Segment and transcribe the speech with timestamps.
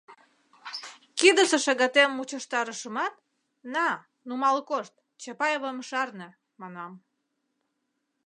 [1.17, 3.13] Кидысе шагатем мучыштарышымат,
[3.73, 3.87] «На,
[4.27, 6.29] нумал кошт, Чапаевым шарне»,—
[6.61, 6.91] манам.